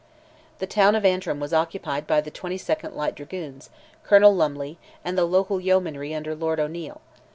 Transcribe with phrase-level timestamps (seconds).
[0.57, 3.69] The town of Antrim was occupied by the 22nd light dragoons,
[4.01, 7.01] Colonel Lumley, and the local yeomanry under Lord O'Neil.